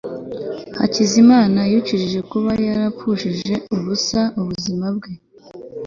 [0.79, 5.13] hakizimana yicujije kuba yarapfushije ubusa ubuzima bwe